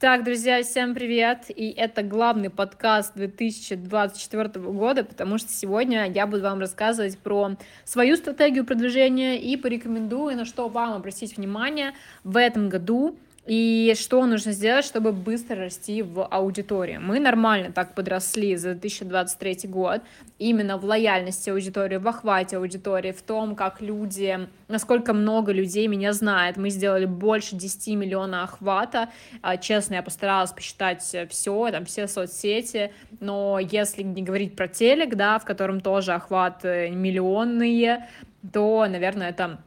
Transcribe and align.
Так, 0.00 0.22
друзья, 0.22 0.62
всем 0.62 0.94
привет! 0.94 1.46
И 1.48 1.70
это 1.70 2.04
главный 2.04 2.50
подкаст 2.50 3.14
2024 3.16 4.48
года, 4.70 5.02
потому 5.02 5.38
что 5.38 5.48
сегодня 5.48 6.08
я 6.08 6.28
буду 6.28 6.44
вам 6.44 6.60
рассказывать 6.60 7.18
про 7.18 7.56
свою 7.84 8.14
стратегию 8.14 8.64
продвижения 8.64 9.40
и 9.40 9.56
порекомендую, 9.56 10.36
на 10.36 10.44
что 10.44 10.68
вам 10.68 10.92
обратить 10.92 11.36
внимание 11.36 11.94
в 12.22 12.36
этом 12.36 12.68
году, 12.68 13.18
и 13.48 13.94
что 13.98 14.26
нужно 14.26 14.52
сделать, 14.52 14.84
чтобы 14.84 15.12
быстро 15.12 15.56
расти 15.56 16.02
в 16.02 16.22
аудитории? 16.26 16.98
Мы 16.98 17.18
нормально 17.18 17.72
так 17.72 17.94
подросли 17.94 18.54
за 18.56 18.74
2023 18.74 19.70
год, 19.70 20.02
именно 20.38 20.76
в 20.76 20.84
лояльности 20.84 21.48
аудитории, 21.48 21.96
в 21.96 22.06
охвате 22.06 22.58
аудитории, 22.58 23.12
в 23.12 23.22
том, 23.22 23.56
как 23.56 23.80
люди, 23.80 24.38
насколько 24.68 25.14
много 25.14 25.52
людей 25.52 25.86
меня 25.86 26.12
знает. 26.12 26.58
Мы 26.58 26.68
сделали 26.68 27.06
больше 27.06 27.56
10 27.56 27.96
миллионов 27.96 28.44
охвата. 28.44 29.08
А, 29.40 29.56
честно, 29.56 29.94
я 29.94 30.02
постаралась 30.02 30.52
посчитать 30.52 31.02
все, 31.02 31.70
там 31.70 31.86
все 31.86 32.06
соцсети, 32.06 32.92
но 33.18 33.58
если 33.58 34.02
не 34.02 34.22
говорить 34.22 34.56
про 34.56 34.68
телек, 34.68 35.14
да, 35.14 35.38
в 35.38 35.46
котором 35.46 35.80
тоже 35.80 36.12
охват 36.12 36.66
э, 36.66 36.90
миллионные, 36.90 38.08
то, 38.52 38.86
наверное, 38.88 39.30
это 39.30 39.58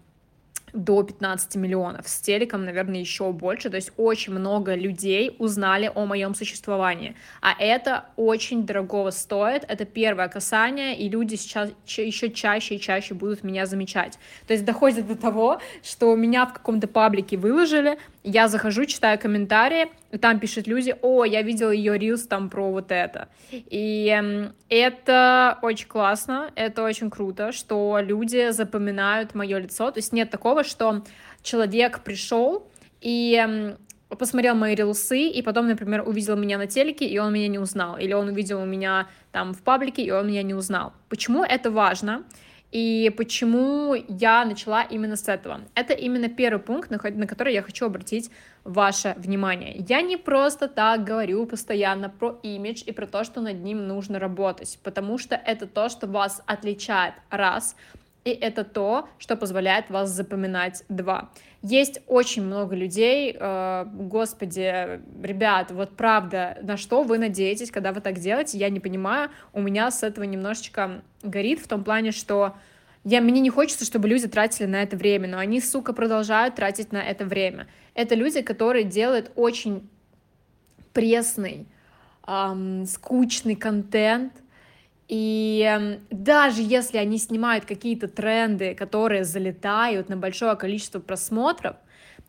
до 0.74 1.04
15 1.04 1.56
миллионов, 1.56 2.08
с 2.08 2.20
телеком, 2.20 2.66
наверное, 2.66 3.00
еще 3.00 3.32
больше, 3.32 3.70
то 3.70 3.76
есть 3.76 3.92
очень 3.98 4.34
много 4.34 4.76
людей 4.76 5.36
узнали 5.40 5.92
о 5.94 6.06
моем 6.06 6.36
существовании, 6.36 7.16
а 7.42 7.54
это 7.60 8.06
очень 8.16 8.66
дорогого 8.66 9.12
стоит, 9.12 9.66
это 9.68 9.86
первое 9.86 10.28
касание, 10.28 10.98
и 10.98 11.10
люди 11.10 11.36
сейчас 11.36 11.70
еще 11.86 12.32
чаще 12.32 12.76
и 12.76 12.80
чаще 12.80 13.14
будут 13.14 13.44
меня 13.44 13.66
замечать, 13.66 14.18
то 14.48 14.54
есть 14.54 14.66
доходит 14.66 15.08
до 15.08 15.16
того, 15.16 15.62
что 15.84 16.16
меня 16.16 16.46
в 16.46 16.54
каком-то 16.54 16.88
паблике 16.88 17.38
выложили, 17.38 17.98
я 18.24 18.48
захожу, 18.48 18.86
читаю 18.86 19.18
комментарии, 19.20 19.88
и 20.12 20.18
там 20.18 20.40
пишут 20.40 20.68
люди, 20.68 20.96
о, 21.02 21.26
я 21.26 21.42
видел 21.42 21.72
ее 21.72 21.98
рилс 21.98 22.28
там 22.28 22.50
про 22.50 22.70
вот 22.72 22.92
это. 22.92 23.30
И 23.52 24.52
это 24.70 25.58
очень 25.62 25.88
классно, 25.88 26.52
это 26.55 26.84
очень 26.84 27.10
круто, 27.10 27.52
что 27.52 28.00
люди 28.02 28.52
запоминают 28.52 29.34
мое 29.36 29.58
лицо. 29.58 29.91
То 29.91 29.98
есть 29.98 30.13
нет 30.13 30.30
такого, 30.30 30.63
что 30.63 31.04
человек 31.41 32.04
пришел 32.04 32.68
и 33.00 33.76
посмотрел 34.10 34.56
мои 34.56 34.76
рилсы, 34.76 35.24
и 35.30 35.41
потом, 35.41 35.68
например, 35.68 36.08
увидел 36.08 36.35
меня 36.35 36.58
на 36.58 36.68
телеке, 36.68 37.08
и 37.08 37.18
он 37.18 37.34
меня 37.34 37.48
не 37.48 37.60
узнал. 37.60 37.98
Или 37.98 38.13
он 38.13 38.28
увидел 38.28 38.63
меня 38.66 39.08
там 39.32 39.54
в 39.54 39.63
паблике, 39.63 40.04
и 40.04 40.12
он 40.12 40.28
меня 40.28 40.44
не 40.44 40.54
узнал. 40.54 40.94
Почему 41.10 41.44
это 41.44 41.72
важно? 41.72 42.24
И 42.72 43.14
почему 43.18 43.96
я 44.08 44.46
начала 44.46 44.84
именно 44.84 45.18
с 45.18 45.27
этого? 45.27 45.62
Это 45.76 45.94
именно 45.94 46.30
первый 46.30 46.60
пункт, 46.60 46.90
на, 46.90 46.98
который 47.28 47.54
я 47.54 47.62
хочу 47.62 47.86
обратить 47.86 48.32
ваше 48.63 49.13
внимание. 49.18 49.84
Я 49.90 50.02
не 50.02 50.18
просто 50.18 50.68
так 50.68 51.04
говорю 51.04 51.46
постоянно 51.46 52.10
про 52.10 52.40
имидж 52.44 52.84
и 52.86 52.91
про 52.91 53.08
то, 53.08 53.24
что 53.24 53.41
над 53.41 53.62
ним 53.62 53.88
нужно 53.88 54.20
работать, 54.20 54.80
потому 54.84 55.18
что 55.18 55.36
это 55.36 55.68
то, 55.68 55.90
что 55.90 56.08
вас 56.08 56.41
отличает, 56.46 57.16
раз, 57.30 57.76
и 58.24 58.30
это 58.30 58.64
то, 58.64 59.10
что 59.18 59.36
позволяет 59.36 59.90
вас 59.90 60.10
запоминать, 60.10 60.84
два. 60.90 61.32
Есть 61.64 62.02
очень 62.08 62.44
много 62.44 62.76
людей, 62.76 63.36
э, 63.40 63.86
господи, 63.94 65.02
ребят, 65.24 65.72
вот 65.72 65.96
правда, 65.96 66.58
на 66.62 66.78
что 66.78 67.03
вы 67.03 67.18
надеетесь, 67.18 67.72
когда 67.72 67.91
вы 67.91 68.02
так 68.02 68.19
делаете, 68.19 68.58
я 68.58 68.69
не 68.69 68.80
понимаю, 68.80 69.30
у 69.53 69.62
меня 69.62 69.90
с 69.90 70.03
этого 70.03 70.24
немножечко 70.24 71.02
горит 71.24 71.59
в 71.59 71.68
том 71.68 71.84
плане, 71.84 72.12
что 72.12 72.56
я, 73.03 73.22
мне 73.22 73.41
не 73.41 73.50
хочется, 73.50 73.86
чтобы 73.86 74.08
люди 74.08 74.28
тратили 74.28 74.68
на 74.68 74.84
это 74.84 74.96
время, 74.96 75.28
но 75.28 75.40
они, 75.40 75.59
сука, 75.59 75.94
продолжают 75.94 76.56
тратить 76.56 76.91
на 76.91 77.02
это 77.02 77.25
время. 77.25 77.68
Это 77.96 78.13
люди, 78.13 78.41
которые 78.41 78.84
делают 78.84 79.31
очень 79.35 79.90
пресный, 80.94 81.68
эм, 82.28 82.85
скучный 82.85 83.56
контент, 83.56 84.34
и 85.12 85.67
эм, 85.67 86.00
даже 86.09 86.62
если 86.62 86.97
они 86.97 87.17
снимают 87.17 87.66
какие-то 87.66 88.07
тренды, 88.07 88.73
которые 88.73 89.25
залетают 89.25 90.07
на 90.07 90.16
большое 90.16 90.55
количество 90.55 91.01
просмотров, 91.01 91.75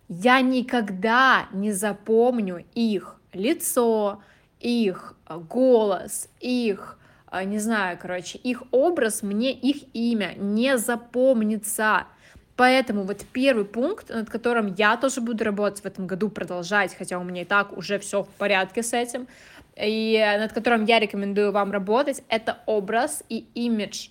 я 0.08 0.40
никогда 0.40 1.46
не 1.52 1.70
запомню 1.70 2.64
их 2.74 3.20
лицо, 3.32 4.20
их 4.58 5.14
э, 5.28 5.38
голос, 5.38 6.28
их, 6.40 6.98
э, 7.30 7.44
не 7.44 7.60
знаю, 7.60 7.96
короче, 8.02 8.38
их 8.38 8.64
образ, 8.72 9.22
мне 9.22 9.52
их 9.52 9.84
имя 9.94 10.34
не 10.36 10.76
запомнится. 10.76 12.08
Поэтому 12.56 13.04
вот 13.04 13.24
первый 13.32 13.64
пункт, 13.64 14.10
над 14.10 14.28
которым 14.28 14.74
я 14.76 14.96
тоже 14.96 15.20
буду 15.20 15.44
работать 15.44 15.82
в 15.82 15.86
этом 15.86 16.08
году, 16.08 16.30
продолжать, 16.30 16.96
хотя 16.96 17.20
у 17.20 17.22
меня 17.22 17.42
и 17.42 17.44
так 17.44 17.76
уже 17.76 18.00
все 18.00 18.24
в 18.24 18.28
порядке 18.30 18.82
с 18.82 18.92
этим, 18.92 19.28
и 19.76 20.36
над 20.38 20.52
которым 20.52 20.84
я 20.84 20.98
рекомендую 20.98 21.52
вам 21.52 21.72
работать, 21.72 22.22
это 22.28 22.58
образ 22.66 23.22
и 23.28 23.46
имидж. 23.54 24.08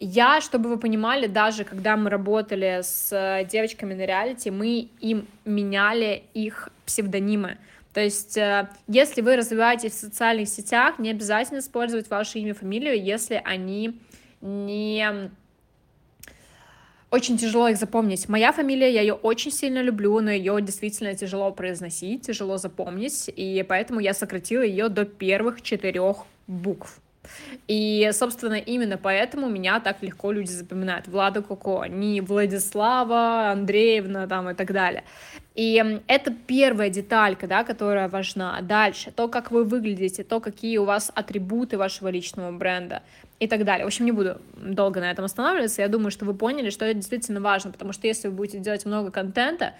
Я, 0.00 0.40
чтобы 0.40 0.68
вы 0.68 0.78
понимали, 0.78 1.26
даже 1.26 1.64
когда 1.64 1.96
мы 1.96 2.08
работали 2.08 2.80
с 2.82 3.08
э, 3.10 3.44
девочками 3.46 3.94
на 3.94 4.06
реалити, 4.06 4.48
мы 4.48 4.88
им 5.00 5.26
меняли 5.44 6.22
их 6.34 6.68
псевдонимы. 6.86 7.58
То 7.92 8.00
есть, 8.00 8.36
э, 8.36 8.68
если 8.86 9.22
вы 9.22 9.34
развиваетесь 9.34 9.92
в 9.92 9.98
социальных 9.98 10.48
сетях, 10.48 11.00
не 11.00 11.10
обязательно 11.10 11.58
использовать 11.58 12.08
ваше 12.10 12.38
имя, 12.38 12.54
фамилию, 12.54 13.02
если 13.02 13.42
они 13.44 13.98
не 14.40 15.32
очень 17.10 17.38
тяжело 17.38 17.68
их 17.68 17.78
запомнить. 17.78 18.28
Моя 18.28 18.52
фамилия, 18.52 18.92
я 18.92 19.00
ее 19.00 19.14
очень 19.14 19.50
сильно 19.50 19.82
люблю, 19.82 20.20
но 20.20 20.30
ее 20.30 20.60
действительно 20.60 21.14
тяжело 21.14 21.50
произносить, 21.52 22.26
тяжело 22.26 22.58
запомнить, 22.58 23.30
и 23.34 23.64
поэтому 23.66 24.00
я 24.00 24.14
сократила 24.14 24.62
ее 24.62 24.88
до 24.88 25.04
первых 25.04 25.62
четырех 25.62 26.24
букв. 26.46 27.00
И, 27.66 28.10
собственно, 28.12 28.54
именно 28.54 28.98
поэтому 28.98 29.48
меня 29.48 29.80
так 29.80 30.02
легко 30.02 30.32
люди 30.32 30.50
запоминают. 30.50 31.08
Влада 31.08 31.42
Коко, 31.42 31.86
не 31.86 32.20
Владислава 32.20 33.50
Андреевна 33.50 34.26
там 34.26 34.50
и 34.50 34.54
так 34.54 34.72
далее. 34.72 35.04
И 35.54 36.00
это 36.06 36.32
первая 36.46 36.88
деталька, 36.88 37.48
да, 37.48 37.64
которая 37.64 38.08
важна. 38.08 38.60
Дальше, 38.62 39.10
то, 39.10 39.26
как 39.26 39.50
вы 39.50 39.64
выглядите, 39.64 40.22
то, 40.22 40.38
какие 40.38 40.78
у 40.78 40.84
вас 40.84 41.10
атрибуты 41.14 41.76
вашего 41.76 42.08
личного 42.08 42.52
бренда 42.52 43.02
и 43.40 43.48
так 43.48 43.64
далее. 43.64 43.84
В 43.84 43.88
общем, 43.88 44.04
не 44.04 44.12
буду 44.12 44.40
долго 44.56 45.00
на 45.00 45.10
этом 45.10 45.24
останавливаться. 45.24 45.82
Я 45.82 45.88
думаю, 45.88 46.12
что 46.12 46.24
вы 46.24 46.34
поняли, 46.34 46.70
что 46.70 46.84
это 46.84 46.94
действительно 46.94 47.40
важно, 47.40 47.72
потому 47.72 47.92
что 47.92 48.06
если 48.06 48.28
вы 48.28 48.34
будете 48.34 48.58
делать 48.60 48.86
много 48.86 49.10
контента, 49.10 49.74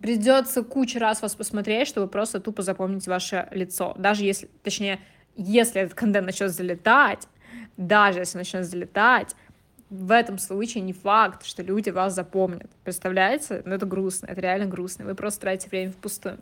придется 0.00 0.62
кучу 0.62 0.98
раз 0.98 1.20
вас 1.20 1.34
посмотреть, 1.34 1.88
чтобы 1.88 2.08
просто 2.08 2.40
тупо 2.40 2.62
запомнить 2.62 3.06
ваше 3.06 3.48
лицо. 3.50 3.94
Даже 3.98 4.24
если, 4.24 4.48
точнее, 4.62 4.98
если 5.38 5.80
этот 5.80 5.94
контент 5.94 6.26
начнет 6.26 6.50
залетать, 6.50 7.26
даже 7.76 8.18
если 8.18 8.38
начнет 8.38 8.66
залетать, 8.66 9.34
в 9.88 10.10
этом 10.10 10.38
случае 10.38 10.82
не 10.82 10.92
факт, 10.92 11.46
что 11.46 11.62
люди 11.62 11.90
вас 11.90 12.14
запомнят. 12.14 12.70
Представляете? 12.84 13.62
Ну, 13.64 13.74
это 13.74 13.86
грустно, 13.86 14.26
это 14.26 14.40
реально 14.40 14.66
грустно. 14.66 15.06
Вы 15.06 15.14
просто 15.14 15.40
тратите 15.40 15.70
время 15.70 15.92
впустую. 15.92 16.38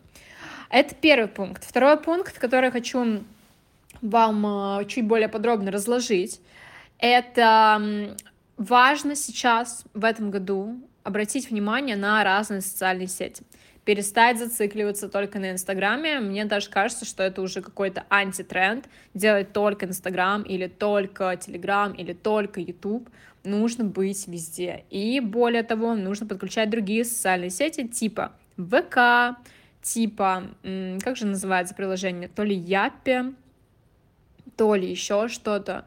Это 0.71 0.95
первый 0.95 1.29
пункт. 1.29 1.63
Второй 1.63 1.97
пункт, 1.99 2.39
который 2.39 2.67
я 2.67 2.71
хочу 2.73 3.23
вам 4.03 4.81
э, 4.81 4.85
чуть 4.87 5.07
более 5.07 5.29
подробно 5.29 5.71
разложить, 5.71 6.41
это 6.99 8.17
важно 8.57 9.15
сейчас, 9.15 9.85
в 9.95 10.05
этом 10.05 10.31
году, 10.31 10.81
обратить 11.03 11.51
внимание 11.51 11.97
на 11.97 12.25
разные 12.25 12.63
социальные 12.63 13.09
сети. 13.09 13.45
Перестать 13.87 14.39
зацикливаться 14.39 15.09
только 15.09 15.39
на 15.39 15.53
Инстаграме. 15.53 16.19
Мне 16.19 16.45
даже 16.45 16.69
кажется, 16.69 17.05
что 17.05 17.23
это 17.23 17.41
уже 17.41 17.63
какой-то 17.63 18.05
антитренд. 18.11 18.89
Делать 19.15 19.53
только 19.53 19.87
Инстаграм 19.87 20.43
или 20.43 20.67
только 20.67 21.37
Телеграм 21.37 21.93
или 21.93 22.13
только 22.13 22.61
Ютуб. 22.61 23.09
Нужно 23.45 23.85
быть 23.85 24.27
везде. 24.27 24.85
И 24.91 25.21
более 25.21 25.63
того, 25.63 25.95
нужно 25.95 26.27
подключать 26.27 26.69
другие 26.69 27.05
социальные 27.05 27.51
сети 27.51 27.87
типа 27.87 28.33
ВК, 28.57 29.39
типа, 29.83 30.49
как 31.05 31.17
же 31.17 31.27
называется 31.27 31.73
приложение, 31.77 32.29
то 32.29 32.43
ли 32.43 32.57
Япи, 32.57 33.35
то 34.57 34.75
ли 34.75 34.91
еще 34.91 35.29
что-то. 35.29 35.85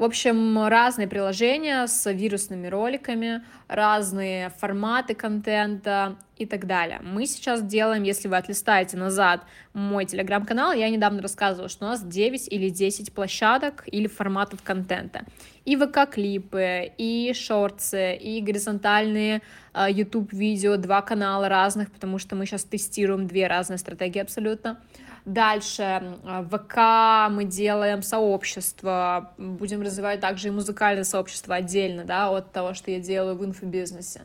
В 0.00 0.04
общем, 0.04 0.66
разные 0.66 1.06
приложения 1.06 1.86
с 1.86 2.10
вирусными 2.10 2.68
роликами, 2.68 3.42
разные 3.68 4.48
форматы 4.48 5.14
контента 5.14 6.16
и 6.38 6.46
так 6.46 6.66
далее. 6.66 7.00
Мы 7.02 7.26
сейчас 7.26 7.62
делаем, 7.62 8.02
если 8.02 8.26
вы 8.26 8.38
отлистаете 8.38 8.96
назад 8.96 9.42
мой 9.74 10.06
телеграм-канал, 10.06 10.72
я 10.72 10.88
недавно 10.88 11.20
рассказывала, 11.20 11.68
что 11.68 11.84
у 11.84 11.88
нас 11.88 12.02
9 12.02 12.48
или 12.50 12.70
10 12.70 13.12
площадок 13.12 13.84
или 13.92 14.06
форматов 14.06 14.62
контента. 14.62 15.26
И 15.66 15.76
ВК-клипы, 15.76 16.92
и 16.96 17.34
шорты, 17.34 18.14
и 18.14 18.40
горизонтальные 18.40 19.42
uh, 19.74 19.92
YouTube-видео, 19.92 20.78
два 20.78 21.02
канала 21.02 21.50
разных, 21.50 21.92
потому 21.92 22.18
что 22.18 22.36
мы 22.36 22.46
сейчас 22.46 22.64
тестируем 22.64 23.26
две 23.26 23.46
разные 23.48 23.76
стратегии 23.76 24.20
абсолютно. 24.20 24.80
Дальше 25.30 26.18
ВК 26.50 27.30
мы 27.30 27.44
делаем 27.44 28.02
сообщество, 28.02 29.32
будем 29.38 29.80
развивать 29.80 30.18
также 30.18 30.48
и 30.48 30.50
музыкальное 30.50 31.04
сообщество 31.04 31.54
отдельно, 31.54 32.04
да, 32.04 32.36
от 32.36 32.50
того, 32.50 32.74
что 32.74 32.90
я 32.90 32.98
делаю 32.98 33.36
в 33.36 33.44
инфобизнесе. 33.44 34.22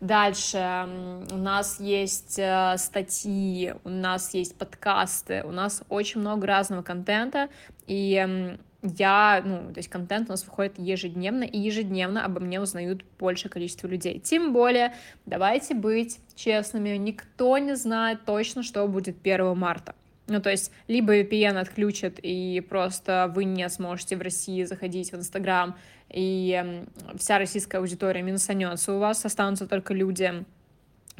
Дальше 0.00 0.86
у 1.30 1.38
нас 1.38 1.80
есть 1.80 2.38
э, 2.38 2.74
статьи, 2.76 3.72
у 3.84 3.88
нас 3.88 4.34
есть 4.34 4.58
подкасты, 4.58 5.42
у 5.46 5.50
нас 5.50 5.82
очень 5.88 6.20
много 6.20 6.46
разного 6.46 6.82
контента, 6.82 7.48
и 7.86 8.58
я, 8.82 9.42
ну, 9.42 9.72
то 9.72 9.78
есть 9.78 9.88
контент 9.88 10.28
у 10.28 10.32
нас 10.32 10.44
выходит 10.44 10.78
ежедневно, 10.78 11.44
и 11.44 11.58
ежедневно 11.58 12.22
обо 12.22 12.40
мне 12.40 12.60
узнают 12.60 13.02
большее 13.18 13.50
количество 13.50 13.86
людей. 13.86 14.18
Тем 14.18 14.52
более, 14.52 14.92
давайте 15.24 15.72
быть 15.72 16.18
честными, 16.34 16.90
никто 16.98 17.56
не 17.56 17.76
знает 17.76 18.26
точно, 18.26 18.62
что 18.62 18.86
будет 18.86 19.16
1 19.24 19.56
марта. 19.56 19.94
Ну, 20.26 20.40
то 20.40 20.50
есть, 20.50 20.72
либо 20.88 21.20
VPN 21.20 21.58
отключат, 21.58 22.18
и 22.18 22.64
просто 22.66 23.30
вы 23.34 23.44
не 23.44 23.68
сможете 23.68 24.16
в 24.16 24.22
России 24.22 24.64
заходить 24.64 25.12
в 25.12 25.16
Инстаграм, 25.16 25.76
и 26.08 26.84
вся 27.16 27.38
российская 27.38 27.78
аудитория 27.78 28.22
минусанется, 28.22 28.94
у 28.94 28.98
вас 28.98 29.24
останутся 29.24 29.66
только 29.66 29.92
люди, 29.92 30.44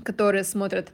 которые 0.02 0.44
смотрят 0.44 0.92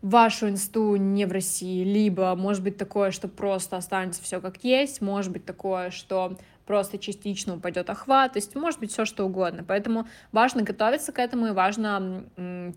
вашу 0.00 0.48
инсту 0.48 0.96
не 0.96 1.26
в 1.26 1.32
России, 1.32 1.84
либо 1.84 2.34
может 2.34 2.62
быть 2.62 2.78
такое, 2.78 3.10
что 3.10 3.28
просто 3.28 3.76
останется 3.76 4.22
все 4.22 4.40
как 4.40 4.64
есть, 4.64 5.02
может 5.02 5.30
быть 5.30 5.44
такое, 5.44 5.90
что 5.90 6.38
просто 6.70 6.98
частично 6.98 7.56
упадет 7.56 7.90
охват, 7.90 8.34
то 8.34 8.38
есть 8.38 8.54
может 8.54 8.78
быть 8.78 8.92
все 8.92 9.04
что 9.04 9.24
угодно. 9.24 9.64
Поэтому 9.66 10.06
важно 10.30 10.62
готовиться 10.62 11.10
к 11.10 11.18
этому 11.18 11.48
и 11.48 11.50
важно 11.50 12.26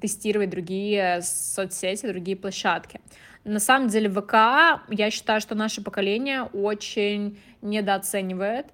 тестировать 0.02 0.50
другие 0.50 1.22
соцсети, 1.22 2.08
другие 2.08 2.36
площадки. 2.36 3.02
На 3.44 3.60
самом 3.60 3.90
деле 3.90 4.10
ВК, 4.10 4.34
я 4.90 5.12
считаю, 5.12 5.42
что 5.42 5.54
наше 5.54 5.84
поколение 5.84 6.42
очень 6.42 7.38
недооценивает. 7.62 8.66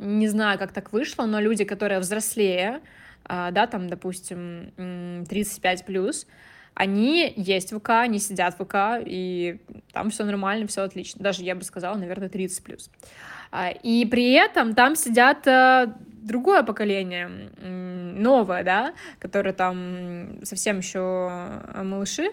Не 0.00 0.26
знаю, 0.26 0.58
как 0.58 0.72
так 0.72 0.92
вышло, 0.92 1.26
но 1.26 1.38
люди, 1.38 1.62
которые 1.64 2.00
взрослее, 2.00 2.80
а, 3.24 3.52
да, 3.52 3.68
там, 3.68 3.88
допустим, 3.88 4.72
35 5.28 5.84
плюс, 5.84 6.26
они 6.76 7.32
есть 7.36 7.72
в 7.72 7.80
ВК, 7.80 7.90
они 7.90 8.18
сидят 8.18 8.54
в 8.58 8.64
ВК, 8.64 9.02
и 9.04 9.58
там 9.92 10.10
все 10.10 10.24
нормально, 10.24 10.66
все 10.66 10.82
отлично. 10.82 11.22
Даже 11.22 11.42
я 11.42 11.54
бы 11.54 11.64
сказала, 11.64 11.96
наверное, 11.96 12.28
30 12.28 12.62
плюс. 12.62 12.90
А, 13.50 13.70
и 13.70 14.04
при 14.04 14.32
этом 14.32 14.74
там 14.74 14.94
сидят 14.94 15.46
э, 15.46 15.86
другое 16.22 16.62
поколение, 16.62 17.30
новое, 17.62 18.62
да, 18.62 18.94
которое 19.18 19.54
там 19.54 20.44
совсем 20.44 20.78
еще 20.78 21.62
малыши. 21.82 22.28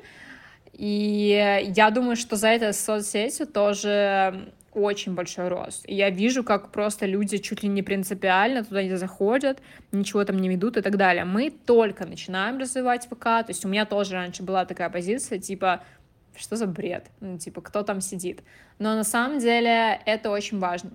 И 0.74 1.62
я 1.64 1.90
думаю, 1.92 2.18
что 2.18 2.36
за 2.36 2.50
этой 2.50 2.74
соцсетью 2.74 3.48
тоже 3.48 4.52
очень 4.76 5.14
большой 5.14 5.48
рост. 5.48 5.84
И 5.88 5.96
я 5.96 6.10
вижу, 6.10 6.44
как 6.44 6.72
просто 6.72 7.06
люди 7.06 7.38
чуть 7.38 7.64
ли 7.64 7.70
не 7.70 7.84
принципиально 7.84 8.64
туда 8.64 8.84
не 8.84 8.96
заходят, 8.96 9.62
ничего 9.92 10.24
там 10.24 10.38
не 10.38 10.50
ведут 10.50 10.78
и 10.78 10.82
так 10.82 10.98
далее. 10.98 11.26
Мы 11.26 11.50
только 11.50 12.06
начинаем 12.06 12.58
развивать 12.58 13.08
ВК, 13.08 13.24
то 13.24 13.46
есть 13.50 13.66
у 13.66 13.68
меня 13.68 13.86
тоже 13.86 14.14
раньше 14.14 14.44
была 14.44 14.66
такая 14.66 14.90
позиция, 14.90 15.40
типа, 15.40 15.84
что 16.36 16.56
за 16.56 16.68
бред, 16.68 17.06
ну, 17.20 17.38
типа, 17.38 17.62
кто 17.62 17.84
там 17.84 18.02
сидит. 18.02 18.42
Но 18.80 18.96
на 18.96 19.04
самом 19.04 19.40
деле 19.40 20.00
это 20.06 20.30
очень 20.30 20.60
важно. 20.60 20.92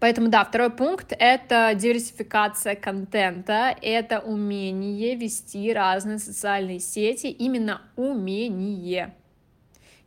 Поэтому, 0.00 0.28
да, 0.28 0.44
второй 0.44 0.70
пункт— 0.70 1.12
это 1.18 1.72
диверсификация 1.74 2.74
контента, 2.74 3.76
это 3.80 4.18
умение 4.20 5.14
вести 5.14 5.72
разные 5.72 6.18
социальные 6.18 6.80
сети, 6.80 7.28
именно 7.28 7.80
умение. 7.96 9.14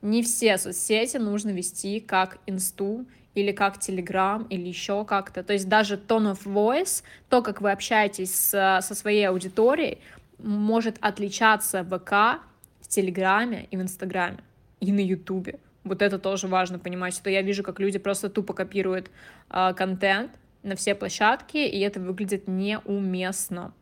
Не 0.01 0.21
все 0.23 0.57
соцсети 0.57 1.17
нужно 1.17 1.49
вести 1.49 1.99
как 1.99 2.37
инсту 2.45 3.05
или 3.33 3.51
как 3.51 3.77
Telegram, 3.77 4.45
или 4.49 4.67
еще 4.67 5.05
как-то. 5.05 5.43
То 5.43 5.53
есть 5.53 5.69
даже 5.69 5.95
tone 5.95 6.33
of 6.33 6.43
voice, 6.45 7.03
то, 7.29 7.41
как 7.41 7.61
вы 7.61 7.71
общаетесь 7.71 8.33
с, 8.33 8.79
со 8.81 8.95
своей 8.95 9.27
аудиторией, 9.27 9.99
может 10.39 10.97
отличаться 11.01 11.83
в 11.83 11.99
ВК, 11.99 12.41
в 12.81 12.87
Телеграме 12.87 13.67
и 13.69 13.77
в 13.77 13.81
Инстаграме, 13.81 14.39
и 14.79 14.91
на 14.91 14.99
Ютубе. 14.99 15.59
Вот 15.83 16.01
это 16.01 16.19
тоже 16.19 16.47
важно 16.47 16.79
понимать, 16.79 17.13
что 17.13 17.29
я 17.29 17.41
вижу, 17.41 17.63
как 17.63 17.79
люди 17.79 17.99
просто 17.99 18.29
тупо 18.29 18.53
копируют 18.53 19.09
э, 19.49 19.73
контент 19.75 20.31
на 20.63 20.75
все 20.75 20.95
площадки, 20.95 21.57
и 21.57 21.79
это 21.79 21.99
выглядит 21.99 22.47
неуместно. 22.47 23.73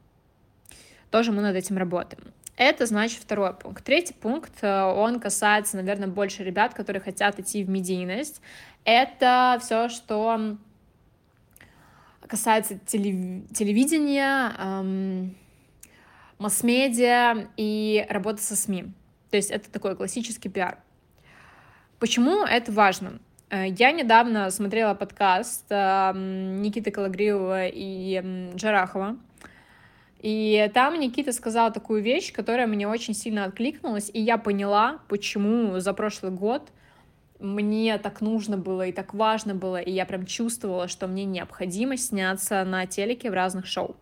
Тоже 1.11 1.31
мы 1.31 1.41
над 1.41 1.55
этим 1.55 1.77
работаем. 1.77 2.23
Это 2.57 2.85
значит 2.85 3.19
второй 3.19 3.53
пункт. 3.53 3.83
Третий 3.83 4.13
пункт, 4.13 4.53
э, 4.61 4.83
он 4.83 5.19
касается, 5.19 5.75
наверное, 5.75 6.07
больше 6.07 6.43
ребят, 6.43 6.73
которые 6.73 7.01
хотят 7.01 7.37
идти 7.39 7.63
в 7.63 7.69
медийность. 7.69 8.41
Это 8.85 9.59
все, 9.61 9.89
что 9.89 10.57
касается 12.27 12.79
телев... 12.85 13.49
телевидения, 13.53 14.53
эм, 14.57 15.35
масс-медиа 16.37 17.47
и 17.57 18.05
работы 18.09 18.41
со 18.41 18.55
СМИ. 18.55 18.85
То 19.31 19.37
есть 19.37 19.51
это 19.51 19.69
такой 19.69 19.97
классический 19.97 20.49
пиар. 20.49 20.77
Почему 21.99 22.45
это 22.45 22.71
важно? 22.71 23.19
Э, 23.49 23.67
я 23.67 23.91
недавно 23.91 24.49
смотрела 24.49 24.93
подкаст 24.93 25.65
эм, 25.69 26.61
Никиты 26.61 26.91
Калагриева 26.91 27.67
и 27.67 28.51
Джарахова, 28.55 29.17
и 30.25 30.71
там 30.73 30.99
Никита 30.99 31.31
сказал 31.31 31.71
такую 31.71 32.01
вещь, 32.01 32.33
которая 32.33 32.65
мне 32.65 32.87
очень 32.87 33.13
сильно 33.13 33.45
откликнулась, 33.45 34.09
и 34.11 34.19
я 34.19 34.39
поняла, 34.39 34.97
почему 35.07 35.79
за 35.79 35.93
прошлый 35.93 36.31
год 36.31 36.63
мне 37.39 37.95
так 37.99 38.21
нужно 38.21 38.57
было 38.57 38.87
и 38.87 38.91
так 38.91 39.13
важно 39.13 39.53
было, 39.53 39.79
и 39.79 39.91
я 39.91 40.03
прям 40.07 40.25
чувствовала, 40.25 40.87
что 40.87 41.05
мне 41.05 41.25
необходимо 41.25 41.95
сняться 41.95 42.63
на 42.63 42.87
телеке 42.87 43.29
в 43.29 43.35
разных 43.35 43.67
шоу. 43.67 43.95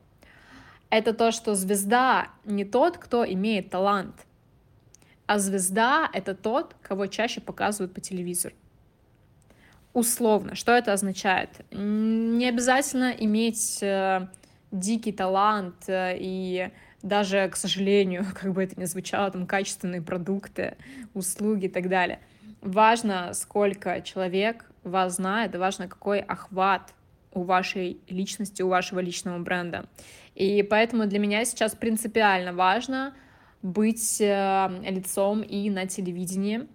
Это 0.90 1.12
то, 1.12 1.34
что 1.34 1.56
звезда 1.56 2.30
не 2.46 2.64
тот, 2.64 2.98
кто 2.98 3.26
имеет 3.30 3.70
талант, 3.70 4.16
а 5.26 5.40
звезда— 5.40 6.10
это 6.14 6.36
тот, 6.36 6.74
кого 6.82 7.08
чаще 7.08 7.42
показывают 7.42 7.94
по 7.94 8.00
телевизору. 8.00 8.56
Условно, 9.92 10.56
что 10.56 10.72
это 10.72 10.94
означает? 10.94 11.50
Не 11.70 12.48
обязательно 12.48 13.12
иметь 13.12 13.84
э, 13.84 14.28
дикий 14.74 15.12
талант 15.12 15.88
э, 15.88 16.18
и 16.20 16.70
даже, 17.02 17.48
к 17.50 17.56
сожалению, 17.56 18.26
как 18.40 18.52
бы 18.54 18.64
это 18.64 18.80
ни 18.80 18.86
звучало, 18.86 19.32
там 19.32 19.46
качественные 19.46 20.02
продукты, 20.02 20.76
услуги 21.14 21.66
и 21.66 21.70
так 21.70 21.88
далее. 21.88 22.20
Важно, 22.62 23.34
сколько 23.34 24.02
человек 24.02 24.66
вас 24.84 25.16
знает, 25.16 25.56
важно, 25.56 25.88
какой 25.88 26.20
охват 26.20 26.94
у 27.32 27.44
вашей 27.44 28.00
личности, 28.10 28.62
у 28.62 28.68
вашего 28.68 29.00
личного 29.00 29.40
бренда. 29.40 29.86
И 30.36 30.64
поэтому 30.64 31.06
для 31.06 31.20
меня 31.20 31.46
сейчас 31.46 31.76
принципиально 31.76 32.54
важно 32.54 33.14
быть 33.62 34.20
э, 34.20 34.70
лицом 34.90 35.42
и 35.42 35.70
на 35.70 35.88
телевидении. 35.88 36.68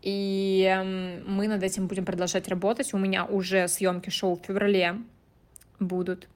И 0.00 0.64
эм, 0.70 1.24
мы 1.26 1.48
над 1.48 1.62
этим 1.62 1.88
будем 1.88 2.04
продолжать 2.04 2.48
работать. 2.48 2.94
У 2.94 2.98
меня 2.98 3.24
уже 3.24 3.66
съемки 3.66 4.10
шоу 4.10 4.36
в 4.36 4.46
феврале 4.46 4.96
будут. 5.80 6.28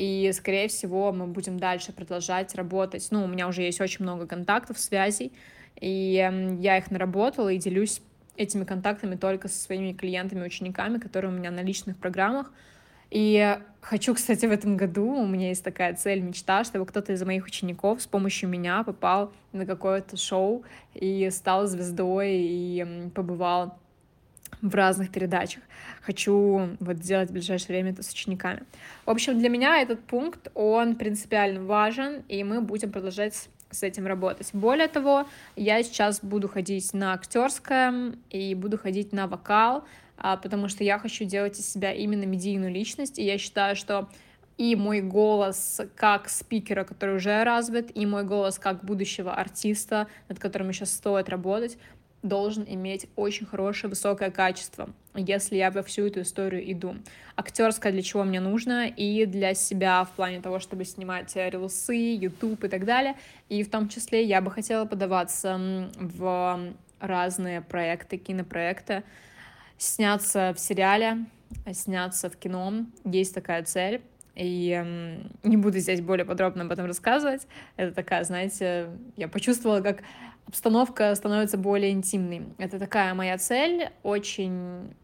И, 0.00 0.32
скорее 0.32 0.68
всего, 0.68 1.12
мы 1.12 1.26
будем 1.26 1.60
дальше 1.60 1.92
продолжать 1.92 2.54
работать. 2.54 3.06
Ну, 3.10 3.22
у 3.22 3.26
меня 3.26 3.46
уже 3.48 3.60
есть 3.60 3.82
очень 3.82 4.02
много 4.02 4.26
контактов, 4.26 4.78
связей, 4.78 5.30
и 5.78 6.16
эм, 6.16 6.58
я 6.58 6.78
их 6.78 6.90
наработала 6.90 7.50
и 7.50 7.58
делюсь 7.58 8.00
этими 8.34 8.64
контактами 8.64 9.16
только 9.16 9.48
со 9.48 9.62
своими 9.62 9.92
клиентами, 9.92 10.42
учениками, 10.42 10.96
которые 10.96 11.30
у 11.30 11.36
меня 11.36 11.50
на 11.50 11.60
личных 11.60 11.98
программах. 11.98 12.50
И 13.10 13.58
хочу, 13.82 14.14
кстати, 14.14 14.46
в 14.46 14.52
этом 14.52 14.78
году, 14.78 15.06
у 15.06 15.26
меня 15.26 15.48
есть 15.48 15.62
такая 15.62 15.94
цель, 15.94 16.22
мечта, 16.22 16.64
чтобы 16.64 16.86
кто-то 16.86 17.12
из 17.12 17.22
моих 17.22 17.44
учеников 17.44 18.00
с 18.00 18.06
помощью 18.06 18.48
меня 18.48 18.82
попал 18.84 19.34
на 19.52 19.66
какое-то 19.66 20.16
шоу 20.16 20.64
и 20.94 21.28
стал 21.30 21.66
звездой, 21.66 22.38
и 22.38 23.10
побывал 23.14 23.78
в 24.62 24.74
разных 24.74 25.10
передачах. 25.10 25.62
Хочу 26.02 26.76
вот 26.80 26.96
сделать 26.98 27.30
в 27.30 27.32
ближайшее 27.32 27.68
время 27.68 27.92
это 27.92 28.02
с 28.02 28.10
учениками. 28.10 28.62
В 29.06 29.10
общем, 29.10 29.38
для 29.38 29.48
меня 29.48 29.80
этот 29.80 30.00
пункт, 30.04 30.48
он 30.54 30.96
принципиально 30.96 31.62
важен, 31.62 32.22
и 32.28 32.44
мы 32.44 32.60
будем 32.60 32.92
продолжать 32.92 33.48
с 33.70 33.82
этим 33.82 34.06
работать. 34.06 34.50
Более 34.52 34.88
того, 34.88 35.26
я 35.56 35.82
сейчас 35.82 36.20
буду 36.22 36.48
ходить 36.48 36.92
на 36.92 37.14
актерское 37.14 38.14
и 38.30 38.54
буду 38.54 38.78
ходить 38.78 39.12
на 39.12 39.26
вокал, 39.26 39.84
а, 40.16 40.36
потому 40.36 40.68
что 40.68 40.84
я 40.84 40.98
хочу 40.98 41.24
делать 41.24 41.58
из 41.58 41.70
себя 41.70 41.92
именно 41.92 42.24
медийную 42.24 42.72
личность, 42.72 43.18
и 43.18 43.24
я 43.24 43.38
считаю, 43.38 43.76
что 43.76 44.08
и 44.58 44.76
мой 44.76 45.00
голос 45.00 45.80
как 45.96 46.28
спикера, 46.28 46.84
который 46.84 47.16
уже 47.16 47.42
развит, 47.44 47.96
и 47.96 48.04
мой 48.04 48.24
голос 48.24 48.58
как 48.58 48.84
будущего 48.84 49.32
артиста, 49.32 50.06
над 50.28 50.38
которым 50.38 50.68
еще 50.68 50.84
стоит 50.84 51.30
работать, 51.30 51.78
должен 52.22 52.64
иметь 52.68 53.08
очень 53.16 53.46
хорошее, 53.46 53.88
высокое 53.88 54.30
качество, 54.30 54.90
если 55.14 55.56
я 55.56 55.70
во 55.70 55.82
всю 55.82 56.06
эту 56.06 56.22
историю 56.22 56.70
иду. 56.72 56.96
Актерская 57.36 57.92
для 57.92 58.02
чего 58.02 58.24
мне 58.24 58.40
нужно, 58.40 58.86
и 58.88 59.24
для 59.26 59.54
себя 59.54 60.04
в 60.04 60.10
плане 60.10 60.40
того, 60.40 60.58
чтобы 60.58 60.84
снимать 60.84 61.34
рилсы, 61.34 61.94
YouTube 61.94 62.64
и 62.64 62.68
так 62.68 62.84
далее. 62.84 63.16
И 63.48 63.62
в 63.62 63.70
том 63.70 63.88
числе 63.88 64.24
я 64.24 64.40
бы 64.40 64.50
хотела 64.50 64.84
подаваться 64.84 65.90
в 65.96 66.60
разные 67.00 67.62
проекты, 67.62 68.18
кинопроекты, 68.18 69.02
сняться 69.78 70.52
в 70.54 70.60
сериале, 70.60 71.24
сняться 71.72 72.28
в 72.28 72.36
кино. 72.36 72.84
Есть 73.04 73.34
такая 73.34 73.64
цель. 73.64 74.02
И 74.40 75.20
не 75.42 75.56
буду 75.58 75.78
здесь 75.78 76.00
более 76.00 76.24
подробно 76.24 76.64
об 76.64 76.72
этом 76.72 76.86
рассказывать. 76.86 77.46
Это 77.76 77.94
такая, 77.94 78.24
знаете, 78.24 78.88
я 79.16 79.28
почувствовала, 79.28 79.82
как 79.82 80.02
обстановка 80.46 81.14
становится 81.14 81.58
более 81.58 81.90
интимной. 81.90 82.46
Это 82.56 82.78
такая 82.78 83.12
моя 83.12 83.36
цель, 83.36 83.90
очень 84.02 84.94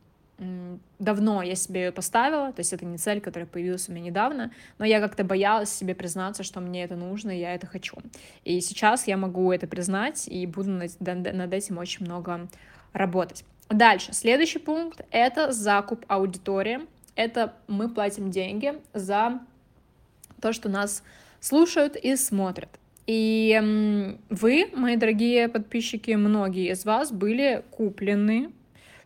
давно 0.98 1.42
я 1.42 1.54
себе 1.54 1.84
ее 1.86 1.92
поставила, 1.92 2.52
то 2.52 2.60
есть 2.60 2.72
это 2.72 2.84
не 2.84 2.98
цель, 2.98 3.20
которая 3.20 3.46
появилась 3.46 3.88
у 3.88 3.92
меня 3.92 4.06
недавно, 4.06 4.52
но 4.78 4.84
я 4.84 5.00
как-то 5.00 5.24
боялась 5.24 5.70
себе 5.70 5.94
признаться, 5.94 6.42
что 6.42 6.60
мне 6.60 6.84
это 6.84 6.94
нужно, 6.94 7.30
и 7.30 7.40
я 7.40 7.54
это 7.54 7.66
хочу. 7.66 7.96
И 8.44 8.60
сейчас 8.60 9.06
я 9.06 9.16
могу 9.16 9.50
это 9.52 9.66
признать, 9.66 10.28
и 10.28 10.46
буду 10.46 10.70
над, 10.70 11.54
этим 11.54 11.78
очень 11.78 12.04
много 12.04 12.48
работать. 12.92 13.44
Дальше, 13.70 14.12
следующий 14.12 14.58
пункт— 14.58 15.00
это 15.10 15.52
закуп 15.52 16.04
аудитории. 16.06 16.80
Это 17.16 17.54
мы 17.66 17.88
платим 17.88 18.30
деньги 18.30 18.74
за 18.94 19.40
то, 20.40 20.52
что 20.52 20.68
нас 20.68 21.02
слушают 21.40 21.96
и 21.96 22.14
смотрят. 22.16 22.70
И 23.06 24.18
вы, 24.30 24.68
мои 24.74 24.96
дорогие 24.96 25.48
подписчики, 25.48 26.12
многие 26.12 26.70
из 26.70 26.84
вас 26.84 27.10
были 27.10 27.64
куплены 27.70 28.50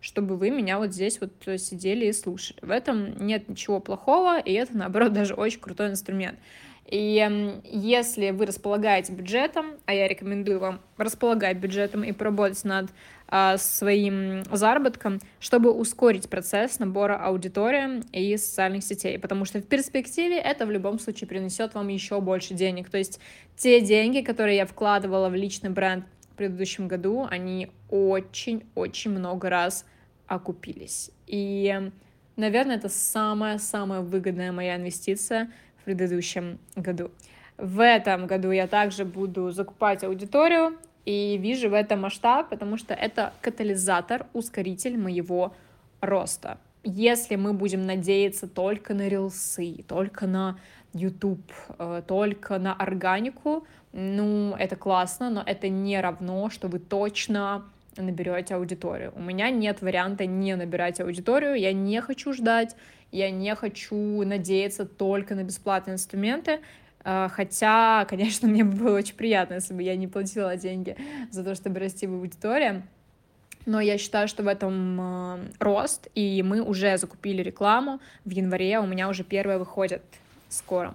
чтобы 0.01 0.37
вы 0.37 0.51
меня 0.51 0.79
вот 0.79 0.93
здесь 0.93 1.21
вот 1.21 1.33
э, 1.47 1.59
сидели 1.59 2.07
и 2.07 2.13
слушали. 2.13 2.59
В 2.63 2.71
этом 2.71 3.27
нет 3.27 3.49
ничего 3.49 3.81
плохого, 3.81 4.39
и 4.39 4.53
это, 4.53 4.77
наоборот, 4.77 5.13
даже 5.13 5.35
очень 5.35 5.61
крутой 5.61 5.91
инструмент. 5.91 6.39
И 6.87 7.61
если 7.65 8.31
вы 8.31 8.47
располагаете 8.47 9.13
бюджетом, 9.13 9.75
а 9.87 9.95
я 9.95 10.09
рекомендую 10.09 10.59
вам 10.59 10.81
располагать 10.97 11.59
бюджетом 11.59 12.03
и 12.03 12.11
поработать 12.11 12.65
над 12.65 12.91
а, 13.33 13.59
своим 13.59 14.43
заработком, 14.51 15.21
чтобы 15.39 15.71
ускорить 15.73 16.29
процесс 16.29 16.81
набора 16.81 17.17
аудитории 17.17 18.03
и 18.11 18.37
социальных 18.37 18.83
сетей, 18.83 19.21
потому 19.21 19.45
что 19.45 19.61
в 19.61 19.67
перспективе 19.67 20.37
это 20.37 20.67
в 20.67 20.71
любом 20.73 20.99
случае 20.99 21.29
принесет 21.29 21.75
вам 21.75 21.87
еще 21.89 22.21
больше 22.21 22.55
денег. 22.55 22.91
То 22.91 22.99
есть 22.99 23.21
те 23.57 23.81
деньги, 23.81 24.21
которые 24.23 24.57
я 24.57 24.67
вкладывала 24.67 25.29
в 25.29 25.37
личный 25.37 25.71
бренд 25.71 26.07
в 26.33 26.35
предыдущем 26.35 26.89
году, 26.89 27.25
они 27.31 27.71
очень-очень 27.89 29.13
много 29.13 29.49
раз 29.49 29.87
окупились. 30.27 31.13
И, 31.29 31.93
наверное, 32.35 32.79
это 32.79 32.89
самая-самая 32.89 34.01
выгодная 34.01 34.51
моя 34.51 34.75
инвестиция 34.75 35.53
в 35.79 35.85
предыдущем 35.85 36.59
году. 36.75 37.13
В 37.59 37.81
этом 37.81 38.27
году 38.27 38.51
я 38.51 38.67
также 38.67 39.05
буду 39.05 39.53
закупать 39.53 40.03
аудиторию 40.03 40.77
и 41.05 41.39
вижу 41.39 41.71
в 41.71 41.75
этом 41.75 42.01
масштаб, 42.01 42.49
потому 42.49 42.77
что 42.77 42.95
это 42.95 43.33
катализатор, 43.41 44.27
ускоритель 44.33 44.99
моего 44.99 45.55
роста. 46.01 46.59
Если 46.83 47.37
мы 47.37 47.53
будем 47.53 47.87
надеяться 47.87 48.49
только 48.49 48.95
на 48.95 49.09
рилсы, 49.09 49.85
только 49.87 50.27
на 50.27 50.59
YouTube, 50.95 51.53
э, 51.79 52.03
только 52.07 52.59
на 52.59 52.75
органику, 52.75 53.67
ну, 53.93 54.55
это 54.59 54.77
классно, 54.77 55.31
но 55.31 55.43
это 55.45 55.69
не 55.69 56.01
равно, 56.01 56.49
что 56.49 56.69
вы 56.69 56.79
точно 56.79 57.65
наберете 57.97 58.55
аудиторию. 58.55 59.13
У 59.17 59.21
меня 59.21 59.51
нет 59.51 59.83
варианта 59.83 60.27
не 60.27 60.55
набирать 60.57 61.01
аудиторию, 61.01 61.55
я 61.55 61.73
не 61.73 62.01
хочу 62.01 62.33
ждать, 62.33 62.77
я 63.13 63.31
не 63.31 63.55
хочу 63.55 64.23
надеяться 64.25 64.87
только 64.87 65.35
на 65.35 65.43
бесплатные 65.43 65.95
инструменты, 65.95 66.61
Хотя, 67.03 68.05
конечно, 68.09 68.49
мне 68.49 68.65
бы 68.65 68.77
было 68.77 68.97
очень 68.97 69.15
приятно, 69.15 69.55
если 69.55 69.75
бы 69.75 69.83
я 69.83 69.97
не 69.97 70.09
платила 70.09 70.57
деньги 70.57 70.97
за 71.31 71.45
то, 71.45 71.55
чтобы 71.55 71.81
расти 71.81 72.07
в 72.07 72.15
аудитории. 72.15 72.83
Но 73.67 73.81
я 73.81 73.99
считаю, 73.99 74.27
что 74.27 74.43
в 74.43 74.49
этом 74.49 75.01
э, 75.01 75.39
рост, 75.59 76.09
и 76.15 76.43
мы 76.43 76.63
уже 76.63 76.97
закупили 76.97 77.43
рекламу. 77.43 78.01
В 78.25 78.31
январе 78.31 78.79
у 78.81 78.87
меня 78.87 79.09
уже 79.09 79.23
первая 79.23 79.59
выходит 79.59 80.03
скоро. 80.49 80.95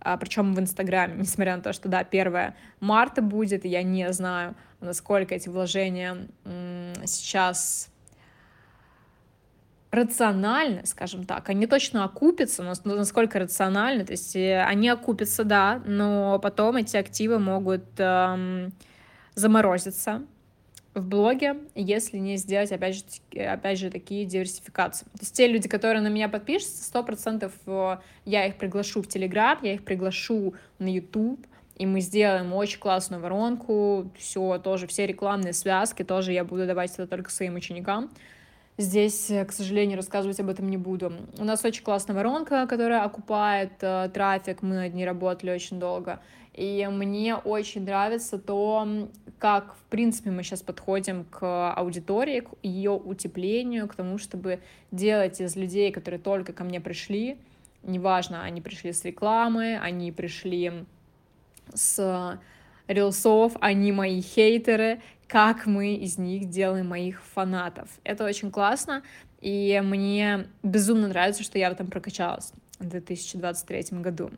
А, 0.00 0.16
причем 0.18 0.54
в 0.54 0.60
Инстаграме, 0.60 1.14
несмотря 1.18 1.56
на 1.56 1.62
то, 1.62 1.72
что, 1.72 1.88
да, 1.88 2.00
1 2.00 2.52
марта 2.80 3.22
будет, 3.22 3.64
я 3.64 3.82
не 3.82 4.12
знаю, 4.12 4.54
насколько 4.80 5.34
эти 5.34 5.48
вложения 5.48 6.28
сейчас 7.06 7.88
рациональны, 9.96 10.86
скажем 10.86 11.24
так, 11.24 11.48
они 11.48 11.66
точно 11.66 12.04
окупятся, 12.04 12.62
но 12.62 12.74
насколько 12.84 13.38
рациональны, 13.38 14.04
то 14.04 14.12
есть 14.12 14.36
э, 14.36 14.62
они 14.62 14.88
окупятся, 14.88 15.44
да, 15.44 15.82
но 15.86 16.38
потом 16.38 16.76
эти 16.76 16.96
активы 16.96 17.38
могут 17.38 17.84
эм, 17.98 18.72
заморозиться 19.34 20.22
в 20.94 21.06
блоге, 21.06 21.56
если 21.74 22.18
не 22.18 22.36
сделать, 22.36 22.72
опять 22.72 22.96
же, 22.96 23.02
опять 23.38 23.78
же, 23.78 23.90
такие 23.90 24.24
диверсификации. 24.24 25.04
То 25.04 25.20
есть 25.20 25.36
те 25.36 25.46
люди, 25.46 25.68
которые 25.68 26.00
на 26.00 26.08
меня 26.08 26.28
подпишутся, 26.28 26.84
сто 26.84 27.02
процентов 27.02 27.52
э, 27.66 27.98
я 28.24 28.46
их 28.46 28.56
приглашу 28.56 29.02
в 29.02 29.08
Телеграм, 29.08 29.58
я 29.62 29.74
их 29.74 29.84
приглашу 29.84 30.54
на 30.78 30.92
YouTube, 30.92 31.44
и 31.76 31.84
мы 31.84 32.00
сделаем 32.00 32.54
очень 32.54 32.78
классную 32.78 33.20
воронку, 33.20 34.10
все 34.18 34.58
тоже, 34.58 34.86
все 34.86 35.06
рекламные 35.06 35.52
связки 35.52 36.02
тоже 36.02 36.32
я 36.32 36.44
буду 36.44 36.66
давать 36.66 36.92
это 36.92 37.06
только 37.06 37.30
своим 37.30 37.56
ученикам. 37.56 38.10
Здесь, 38.78 39.30
э, 39.30 39.44
к 39.46 39.52
сожалению, 39.52 39.96
рассказывать 39.96 40.38
об 40.38 40.50
этом 40.50 40.68
не 40.68 40.76
буду. 40.76 41.12
У 41.38 41.44
нас 41.44 41.64
очень 41.64 41.82
классная 41.82 42.14
воронка, 42.14 42.66
которая 42.66 43.02
окупает 43.04 43.72
э, 43.80 44.10
трафик, 44.12 44.60
мы 44.60 44.74
над 44.74 44.94
ней 44.94 45.06
работали 45.06 45.50
очень 45.50 45.78
долго. 45.78 46.20
И 46.52 46.86
мне 46.90 47.36
очень 47.36 47.84
нравится 47.84 48.38
то, 48.38 49.08
как, 49.38 49.74
в 49.74 49.84
принципе, 49.90 50.30
мы 50.30 50.42
сейчас 50.42 50.62
подходим 50.62 51.24
к 51.24 51.72
аудитории, 51.72 52.40
к 52.40 52.50
ее 52.62 52.92
утеплению, 52.92 53.88
к 53.88 53.94
тому, 53.94 54.18
чтобы 54.18 54.60
делать 54.90 55.40
из 55.40 55.56
людей, 55.56 55.90
которые 55.90 56.20
только 56.20 56.52
ко 56.52 56.64
мне 56.64 56.80
пришли, 56.80 57.38
неважно, 57.82 58.42
они 58.42 58.60
пришли 58.60 58.92
с 58.92 59.04
рекламы, 59.04 59.78
они 59.78 60.12
пришли 60.12 60.84
с 61.74 62.38
рилсов, 62.88 63.52
они 63.60 63.92
мои 63.92 64.20
хейтеры, 64.20 65.00
как 65.28 65.66
мы 65.66 65.94
из 65.94 66.18
них 66.18 66.48
делаем 66.48 66.88
моих 66.88 67.22
фанатов. 67.22 67.88
Это 68.04 68.24
очень 68.24 68.50
классно, 68.50 69.02
и 69.40 69.80
мне 69.84 70.46
безумно 70.62 71.08
нравится, 71.08 71.42
что 71.42 71.58
я 71.58 71.70
в 71.70 71.72
этом 71.72 71.88
прокачалась 71.88 72.52
в 72.78 72.88
2023 72.88 73.98
году. 74.00 74.30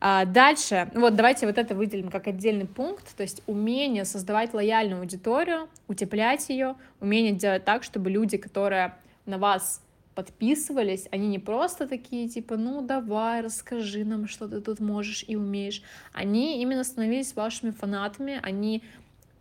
А 0.00 0.26
дальше, 0.26 0.90
вот 0.94 1.14
давайте 1.14 1.46
вот 1.46 1.56
это 1.56 1.74
выделим 1.74 2.10
как 2.10 2.26
отдельный 2.26 2.66
пункт, 2.66 3.16
то 3.16 3.22
есть 3.22 3.42
умение 3.46 4.04
создавать 4.04 4.52
лояльную 4.52 5.00
аудиторию, 5.00 5.68
утеплять 5.88 6.48
ее, 6.50 6.74
умение 7.00 7.32
делать 7.32 7.64
так, 7.64 7.84
чтобы 7.84 8.10
люди, 8.10 8.36
которые 8.36 8.96
на 9.24 9.38
вас 9.38 9.80
подписывались, 10.14 11.08
они 11.10 11.28
не 11.28 11.38
просто 11.38 11.88
такие, 11.88 12.28
типа, 12.28 12.56
ну 12.56 12.82
давай, 12.82 13.40
расскажи 13.40 14.04
нам, 14.04 14.28
что 14.28 14.46
ты 14.46 14.60
тут 14.60 14.78
можешь 14.78 15.24
и 15.26 15.36
умеешь. 15.36 15.82
Они 16.12 16.60
именно 16.62 16.84
становились 16.84 17.34
вашими 17.34 17.70
фанатами, 17.70 18.38
они 18.42 18.82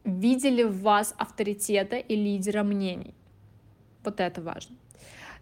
видели 0.04 0.64
в 0.64 0.82
вас 0.82 1.14
авторитета 1.18 1.98
и 1.98 2.16
лидера 2.16 2.64
мнений. 2.64 3.14
Вот 4.04 4.20
это 4.20 4.42
важно. 4.42 4.76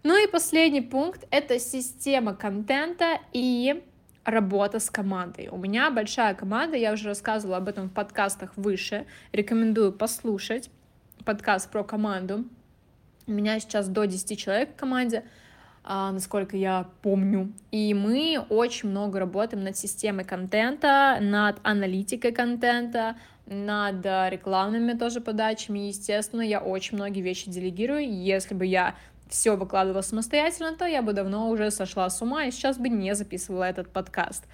Ну 0.02 0.22
и 0.22 0.30
последний 0.30 0.80
пункт— 0.80 1.26
это 1.30 1.58
система 1.58 2.34
контента 2.34 3.20
и 3.32 3.82
работа 4.24 4.78
с 4.78 4.90
командой. 4.90 5.48
У 5.50 5.56
меня 5.56 5.90
большая 5.90 6.34
команда, 6.34 6.76
я 6.76 6.92
уже 6.92 7.08
рассказывала 7.08 7.58
об 7.58 7.68
этом 7.68 7.88
в 7.88 7.92
подкастах 7.92 8.52
выше, 8.56 9.06
рекомендую 9.32 9.92
послушать 9.92 10.70
подкаст 11.24 11.70
про 11.70 11.84
команду. 11.84 12.44
У 13.26 13.32
меня 13.32 13.60
сейчас 13.60 13.88
до 13.88 14.04
10 14.06 14.38
человек 14.38 14.72
в 14.72 14.76
команде, 14.76 15.24
а, 15.84 16.10
насколько 16.10 16.56
я 16.56 16.88
помню. 17.02 17.52
И 17.70 17.94
мы 17.94 18.44
очень 18.48 18.88
много 18.88 19.20
работаем 19.20 19.62
над 19.62 19.76
системой 19.76 20.24
контента, 20.24 21.18
над 21.20 21.58
аналитикой 21.62 22.32
контента, 22.32 23.16
над 23.52 24.04
рекламными 24.04 24.92
тоже 24.92 25.20
подачами. 25.20 25.80
Естественно, 25.80 26.42
я 26.42 26.60
очень 26.60 26.96
многие 26.96 27.20
вещи 27.20 27.50
делегирую. 27.50 28.10
Если 28.10 28.54
бы 28.54 28.66
я 28.66 28.96
все 29.28 29.56
выкладывала 29.56 30.02
самостоятельно, 30.02 30.76
то 30.76 30.84
я 30.84 31.02
бы 31.02 31.12
давно 31.12 31.48
уже 31.48 31.70
сошла 31.70 32.08
с 32.10 32.20
ума 32.20 32.44
и 32.44 32.50
сейчас 32.50 32.78
бы 32.78 32.88
не 32.88 33.14
записывала 33.14 33.64
этот 33.64 33.88
подкаст. 33.88 34.44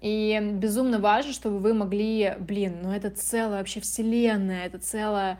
И 0.00 0.38
безумно 0.54 0.98
важно, 0.98 1.32
чтобы 1.32 1.58
вы 1.58 1.74
могли, 1.74 2.34
блин, 2.38 2.78
ну 2.82 2.92
это 2.92 3.10
целая 3.10 3.58
вообще 3.58 3.80
вселенная, 3.80 4.66
это 4.66 4.78
целая 4.78 5.38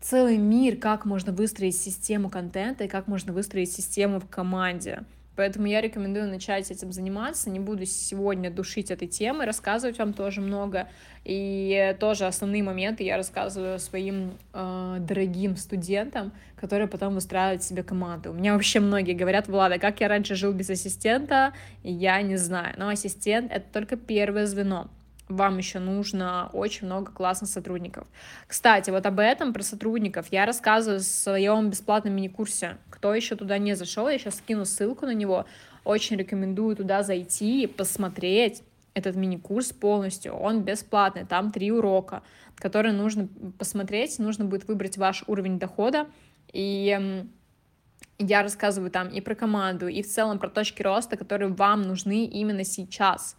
целый 0.00 0.38
мир, 0.38 0.76
как 0.76 1.04
можно 1.04 1.32
выстроить 1.32 1.76
систему 1.76 2.30
контента 2.30 2.84
и 2.84 2.88
как 2.88 3.08
можно 3.08 3.32
выстроить 3.32 3.72
систему 3.72 4.20
в 4.20 4.28
команде. 4.28 5.04
Поэтому 5.36 5.66
я 5.66 5.80
рекомендую 5.80 6.28
начать 6.28 6.70
этим 6.70 6.92
заниматься. 6.92 7.50
Не 7.50 7.60
буду 7.60 7.86
сегодня 7.86 8.50
душить 8.50 8.90
этой 8.90 9.08
темы, 9.08 9.44
рассказывать 9.44 9.98
вам 9.98 10.12
тоже 10.12 10.40
много. 10.40 10.88
И 11.24 11.96
тоже 11.98 12.26
основные 12.26 12.62
моменты 12.62 13.02
я 13.02 13.16
рассказываю 13.16 13.78
своим 13.78 14.38
э, 14.52 14.96
дорогим 15.00 15.56
студентам, 15.56 16.32
которые 16.56 16.86
потом 16.86 17.14
выстраивают 17.14 17.62
себе 17.62 17.82
команду. 17.82 18.30
У 18.30 18.34
меня 18.34 18.52
вообще 18.52 18.80
многие 18.80 19.14
говорят, 19.14 19.48
Влада, 19.48 19.78
как 19.78 20.00
я 20.00 20.08
раньше 20.08 20.34
жил 20.34 20.52
без 20.52 20.70
ассистента, 20.70 21.52
я 21.82 22.20
не 22.22 22.36
знаю. 22.36 22.74
Но 22.76 22.88
ассистент— 22.88 23.50
это 23.52 23.66
только 23.72 23.96
первое 23.96 24.46
звено 24.46 24.88
вам 25.28 25.58
еще 25.58 25.78
нужно 25.78 26.50
очень 26.52 26.86
много 26.86 27.10
классных 27.12 27.50
сотрудников. 27.50 28.06
Кстати, 28.46 28.90
вот 28.90 29.06
об 29.06 29.18
этом, 29.18 29.52
про 29.52 29.62
сотрудников, 29.62 30.26
я 30.30 30.46
рассказываю 30.46 31.00
в 31.00 31.04
своем 31.04 31.70
бесплатном 31.70 32.14
мини-курсе. 32.14 32.76
Кто 32.90 33.14
еще 33.14 33.36
туда 33.36 33.58
не 33.58 33.74
зашел, 33.74 34.08
я 34.08 34.18
сейчас 34.18 34.36
скину 34.36 34.64
ссылку 34.64 35.06
на 35.06 35.14
него. 35.14 35.46
очень 35.84 36.16
рекомендую 36.16 36.76
туда 36.76 37.02
зайти, 37.02 37.66
посмотреть 37.66 38.62
этот 38.94 39.16
мини-курс 39.16 39.72
полностью, 39.72 40.34
он 40.34 40.62
бесплатный, 40.62 41.26
там 41.26 41.50
три 41.50 41.70
урока, 41.72 42.22
которые 42.56 42.92
нужно 42.92 43.28
посмотреть, 43.58 44.18
нужно 44.18 44.44
будет 44.44 44.68
выбрать 44.68 44.96
ваш 44.96 45.24
уровень 45.26 45.58
дохода, 45.58 46.06
и 46.52 47.26
я 48.18 48.42
рассказываю 48.42 48.90
там 48.90 49.08
и 49.08 49.20
про 49.20 49.34
команду, 49.34 49.88
и 49.88 50.02
в 50.02 50.06
целом 50.06 50.38
про 50.38 50.48
точки 50.48 50.82
роста, 50.82 51.16
которые 51.16 51.52
вам 51.52 51.82
нужны 51.82 52.24
именно 52.24 52.64
сейчас. 52.64 53.36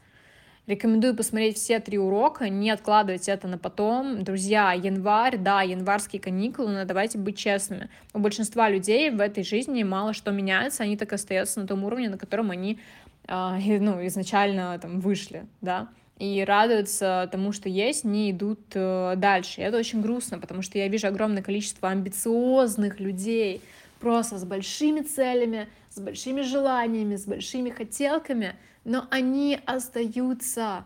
Рекомендую 0.67 1.15
посмотреть 1.15 1.57
все 1.57 1.79
три 1.79 1.99
урока, 1.99 2.49
не 2.49 2.71
откладывать 2.71 3.29
это 3.29 3.47
на 3.47 3.59
потом. 3.59 4.23
Друзья, 4.23 4.73
январь, 4.73 5.37
да, 5.37 5.61
январские 5.61 6.19
каникулы, 6.19 6.71
но 6.71 6.85
давайте 6.85 7.19
быть 7.19 7.37
честными. 7.37 7.89
У 8.13 8.19
большинства 8.19 8.67
людей 8.67 9.11
в 9.11 9.21
этой 9.21 9.43
жизни 9.43 9.83
мало 9.83 10.13
что 10.13 10.31
меняется, 10.31 10.81
они 10.81 10.97
так 10.97 11.13
остаются 11.13 11.59
на 11.59 11.67
том 11.67 11.83
уровне, 11.83 12.09
на 12.09 12.17
котором 12.17 12.49
они 12.49 12.79
э, 13.27 13.79
ну, 13.79 14.05
изначально 14.07 14.77
там 14.79 15.01
вышли, 15.01 15.45
да 15.61 15.87
и 16.17 16.43
радуются 16.47 17.27
тому, 17.31 17.51
что 17.51 17.67
есть, 17.67 18.05
не 18.05 18.31
идут 18.31 18.59
э, 18.73 19.15
дальше. 19.17 19.61
И 19.61 19.63
это 19.63 19.77
очень 19.77 20.01
грустно, 20.01 20.39
потому 20.39 20.61
что 20.61 20.77
я 20.77 20.87
вижу 20.87 21.07
огромное 21.07 21.43
количество 21.43 21.89
амбициозных 21.89 22.99
людей, 22.99 23.61
просто 23.99 24.37
с 24.37 24.45
большими 24.45 25.01
целями, 25.01 25.67
с 25.89 25.99
большими 25.99 26.41
желаниями, 26.41 27.17
с 27.17 27.25
большими 27.25 27.69
хотелками, 27.69 28.55
но 28.85 29.07
они 29.09 29.59
остаются 29.65 30.85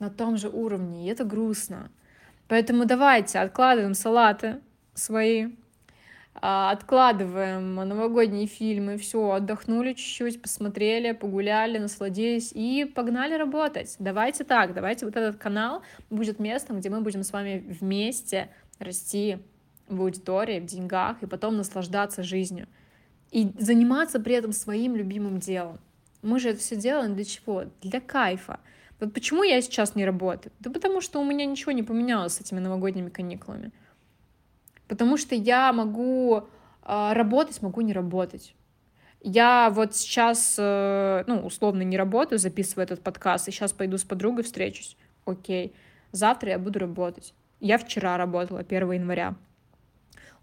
на 0.00 0.10
том 0.10 0.36
же 0.36 0.48
уровне, 0.48 1.06
и 1.06 1.10
это 1.10 1.24
грустно. 1.24 1.90
Поэтому 2.48 2.86
давайте 2.86 3.38
откладываем 3.38 3.94
салаты 3.94 4.60
свои, 4.94 5.50
а, 6.34 6.70
откладываем 6.70 7.74
новогодние 7.74 8.46
фильмы, 8.46 8.96
все, 8.98 9.32
отдохнули 9.32 9.92
чуть-чуть, 9.92 10.40
посмотрели, 10.40 11.12
погуляли, 11.12 11.78
насладились 11.78 12.52
и 12.52 12.84
погнали 12.84 13.34
работать. 13.34 13.96
Давайте 13.98 14.44
так, 14.44 14.74
давайте 14.74 15.06
вот 15.06 15.16
этот 15.16 15.36
канал 15.36 15.82
будет 16.10 16.38
местом, 16.38 16.78
где 16.78 16.90
мы 16.90 17.00
будем 17.00 17.22
с 17.22 17.32
вами 17.32 17.64
вместе 17.80 18.48
расти 18.78 19.38
в 19.88 20.00
аудитории, 20.00 20.60
в 20.60 20.66
деньгах 20.66 21.22
и 21.22 21.26
потом 21.26 21.56
наслаждаться 21.56 22.22
жизнью. 22.22 22.66
И 23.30 23.50
заниматься 23.58 24.20
при 24.20 24.34
этом 24.34 24.52
своим 24.52 24.94
любимым 24.94 25.38
делом. 25.38 25.78
Мы 26.26 26.40
же 26.40 26.50
это 26.50 26.58
все 26.58 26.74
делаем 26.74 27.14
для 27.14 27.24
чего? 27.24 27.66
Для 27.80 28.00
кайфа. 28.00 28.58
Вот 28.98 29.14
почему 29.14 29.44
я 29.44 29.62
сейчас 29.62 29.94
не 29.94 30.04
работаю? 30.04 30.52
Да 30.58 30.70
потому 30.70 31.00
что 31.00 31.20
у 31.20 31.24
меня 31.24 31.46
ничего 31.46 31.70
не 31.70 31.84
поменялось 31.84 32.34
с 32.34 32.40
этими 32.40 32.58
новогодними 32.58 33.10
каникулами. 33.10 33.70
Потому 34.88 35.18
что 35.18 35.36
я 35.36 35.72
могу 35.72 36.38
э, 36.38 36.42
работать, 37.12 37.62
могу 37.62 37.80
не 37.80 37.92
работать. 37.92 38.56
Я 39.20 39.70
вот 39.70 39.94
сейчас, 39.94 40.56
э, 40.58 41.22
ну, 41.28 41.46
условно 41.46 41.82
не 41.82 41.96
работаю, 41.96 42.40
записываю 42.40 42.84
этот 42.84 43.02
подкаст, 43.02 43.46
и 43.46 43.52
сейчас 43.52 43.72
пойду 43.72 43.96
с 43.96 44.02
подругой 44.02 44.42
встречусь. 44.42 44.96
Окей. 45.26 45.76
Завтра 46.10 46.50
я 46.50 46.58
буду 46.58 46.80
работать. 46.80 47.34
Я 47.60 47.78
вчера 47.78 48.16
работала, 48.16 48.60
1 48.60 48.92
января. 48.92 49.36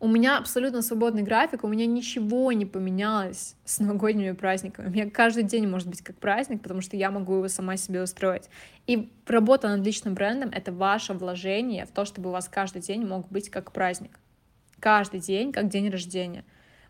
У 0.04 0.08
меня 0.10 0.38
абсолютно 0.38 0.82
свободный 0.82 1.24
график, 1.24 1.64
у 1.64 1.68
меня 1.70 1.86
ничего 1.86 2.52
не 2.52 2.66
поменялось 2.66 3.56
с 3.64 3.80
новогодними 3.80 4.34
праздниками. 4.34 4.88
У 4.88 4.90
меня 4.90 5.10
каждый 5.10 5.44
день 5.44 5.66
может 5.66 5.88
быть 5.88 6.02
как 6.02 6.18
праздник, 6.18 6.62
потому 6.62 6.82
что 6.82 6.98
я 6.98 7.10
могу 7.10 7.36
его 7.36 7.48
сама 7.48 7.78
себе 7.78 8.04
устроить. 8.04 8.50
И 8.86 9.10
работа 9.26 9.70
над 9.70 9.86
личным 9.86 10.14
брендом— 10.14 10.50
это 10.54 10.74
ваше 10.74 11.14
вложение 11.14 11.86
в 11.86 11.92
то, 11.92 12.04
чтобы 12.04 12.28
у 12.28 12.32
вас 12.34 12.50
каждый 12.50 12.82
день 12.82 13.06
мог 13.06 13.30
быть 13.30 13.50
как 13.50 13.72
праздник. 13.72 14.20
Каждый 14.82 15.22
день 15.22 15.54
как 15.54 15.70
день 15.70 15.90
рождения. 15.90 16.44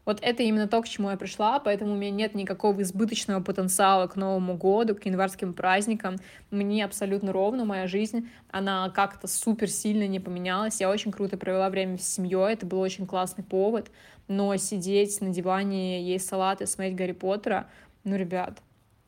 Вот 0.06 0.20
это 0.22 0.44
именно 0.44 0.68
то, 0.68 0.82
к 0.82 0.88
чему 0.88 1.10
я 1.10 1.18
пришла, 1.18 1.60
поэтому 1.60 1.94
у 1.94 1.96
меня 1.96 2.12
нет 2.12 2.36
никакого 2.36 2.82
избыточного 2.82 3.42
потенциала 3.42 4.08
к 4.08 4.18
Новому 4.18 4.58
году, 4.58 4.96
к 4.96 5.06
январским 5.06 5.54
праздникам. 5.54 6.18
Мне 6.52 6.84
абсолютно 6.84 7.32
ровно 7.32 7.64
моя 7.64 7.88
жизнь, 7.88 8.30
она 8.52 8.90
как-то 8.90 9.28
супер 9.28 9.70
сильно 9.70 10.06
не 10.08 10.20
поменялась. 10.20 10.82
Я 10.82 10.90
очень 10.90 11.12
круто 11.12 11.38
провела 11.38 11.70
время 11.70 11.98
с 11.98 12.08
семьей, 12.08 12.54
это 12.54 12.66
был 12.66 12.80
очень 12.80 13.08
классный 13.08 13.46
повод, 13.46 13.92
но 14.28 14.56
сидеть 14.58 15.22
на 15.22 15.30
диване, 15.30 16.04
есть 16.04 16.28
салат 16.28 16.62
и 16.62 16.66
смотреть 16.66 16.96
Гарри 16.96 17.14
Поттера, 17.14 17.68
ну, 18.04 18.18
ребят, 18.18 18.62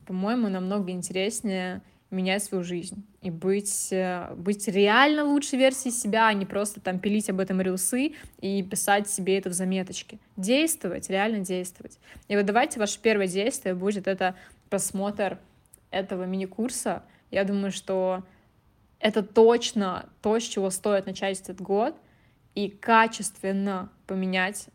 по-моему, 0.06 0.48
намного 0.48 0.92
интереснее 0.92 1.82
менять 2.12 2.44
свою 2.44 2.64
жизнь 2.64 3.06
и 3.22 3.32
быть, 3.32 3.90
э, 3.92 4.34
быть 4.36 4.68
реально 4.68 5.24
лучшей 5.24 5.60
версией 5.60 5.94
себя, 5.94 6.28
а 6.28 6.34
не 6.34 6.46
просто 6.46 6.80
там 6.80 7.00
пилить 7.00 7.30
об 7.30 7.40
этом 7.40 7.62
рилсы 7.62 8.14
и 8.40 8.64
писать 8.64 9.10
себе 9.10 9.38
это 9.38 9.50
в 9.50 9.54
заметочке. 9.54 10.20
Действовать, 10.38 11.10
реально 11.10 11.40
действовать. 11.40 12.00
И 12.28 12.36
вот 12.36 12.46
давайте 12.46 12.80
ваше 12.80 13.00
первое 13.02 13.28
действие 13.28 13.76
будет 13.76 14.08
это 14.08 14.36
просмотр 14.70 15.40
этого 15.90 16.26
мини-курса. 16.26 17.04
Я 17.32 17.44
думаю, 17.44 17.72
что 17.72 18.24
это 19.00 19.24
точно 19.24 20.10
то, 20.22 20.40
с 20.40 20.44
чего 20.44 20.70
стоит 20.70 21.06
начать 21.06 21.42
этот 21.42 21.62
год 21.62 21.96
и 22.54 22.70
качественно 22.70 23.90
поменять 24.08 24.68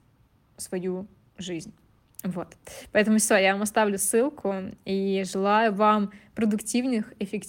свою 0.56 1.06
жизнь. 1.38 1.72
Вот. 2.22 2.48
Поэтому 2.92 3.18
все, 3.18 3.36
я 3.36 3.52
вам 3.52 3.62
оставлю 3.62 3.98
ссылку 3.98 4.54
и 4.84 5.22
желаю 5.24 5.72
вам 5.72 6.12
продуктивных, 6.34 7.12
эффективных 7.18 7.40